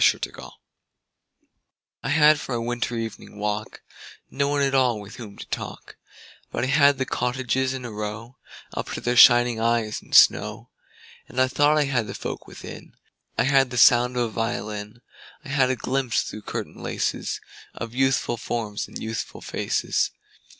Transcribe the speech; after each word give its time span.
Good 0.13 0.35
Hours 0.39 0.53
I 2.01 2.09
HAD 2.09 2.39
for 2.39 2.53
my 2.53 2.57
winter 2.57 2.95
evening 2.95 3.37
walk 3.37 3.83
No 4.31 4.47
one 4.47 4.63
at 4.63 4.73
all 4.73 4.99
with 4.99 5.17
whom 5.17 5.37
to 5.37 5.45
talk, 5.49 5.95
But 6.51 6.63
I 6.63 6.73
had 6.73 6.97
the 6.97 7.05
cottages 7.05 7.71
in 7.75 7.85
a 7.85 7.91
row 7.91 8.39
Up 8.73 8.89
to 8.93 8.99
their 9.01 9.15
shining 9.15 9.59
eyes 9.61 10.01
in 10.01 10.11
snow. 10.13 10.71
And 11.27 11.39
I 11.39 11.47
thought 11.47 11.77
I 11.77 11.83
had 11.83 12.07
the 12.07 12.15
folk 12.15 12.47
within: 12.47 12.95
I 13.37 13.43
had 13.43 13.69
the 13.69 13.77
sound 13.77 14.17
of 14.17 14.23
a 14.23 14.29
violin; 14.31 15.01
I 15.45 15.49
had 15.49 15.69
a 15.69 15.75
glimpse 15.75 16.23
through 16.23 16.41
curtain 16.41 16.81
laces 16.81 17.39
Of 17.75 17.93
youthful 17.93 18.37
forms 18.37 18.87
and 18.87 18.97
youthful 18.97 19.41
faces. 19.41 20.09